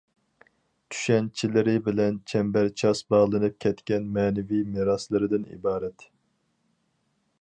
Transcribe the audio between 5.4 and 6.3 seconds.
ئىبارەت.